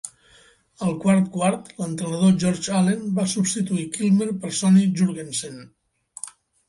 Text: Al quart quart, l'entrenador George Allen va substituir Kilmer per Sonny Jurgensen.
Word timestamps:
Al 0.85 0.93
quart 1.01 1.27
quart, 1.35 1.67
l'entrenador 1.81 2.33
George 2.45 2.73
Allen 2.79 3.03
va 3.19 3.27
substituir 3.37 3.87
Kilmer 3.99 4.31
per 4.47 4.53
Sonny 4.61 4.87
Jurgensen. 5.03 5.61